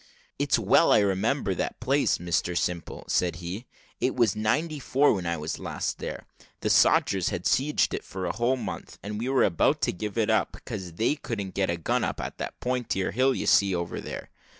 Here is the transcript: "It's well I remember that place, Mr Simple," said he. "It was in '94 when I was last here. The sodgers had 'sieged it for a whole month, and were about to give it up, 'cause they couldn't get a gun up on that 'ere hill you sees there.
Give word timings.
"It's 0.39 0.57
well 0.57 0.91
I 0.91 0.97
remember 1.01 1.53
that 1.53 1.79
place, 1.79 2.17
Mr 2.17 2.57
Simple," 2.57 3.03
said 3.07 3.35
he. 3.35 3.67
"It 3.99 4.15
was 4.15 4.33
in 4.35 4.41
'94 4.41 5.13
when 5.13 5.27
I 5.27 5.37
was 5.37 5.59
last 5.59 6.01
here. 6.01 6.25
The 6.61 6.71
sodgers 6.71 7.29
had 7.29 7.45
'sieged 7.45 7.93
it 7.93 8.03
for 8.03 8.25
a 8.25 8.35
whole 8.35 8.57
month, 8.57 8.97
and 9.03 9.21
were 9.23 9.43
about 9.43 9.79
to 9.81 9.91
give 9.91 10.17
it 10.17 10.31
up, 10.31 10.57
'cause 10.65 10.93
they 10.93 11.13
couldn't 11.13 11.53
get 11.53 11.69
a 11.69 11.77
gun 11.77 12.03
up 12.03 12.19
on 12.19 12.31
that 12.37 12.95
'ere 12.95 13.11
hill 13.11 13.35
you 13.35 13.45
sees 13.45 13.77
there. 14.03 14.31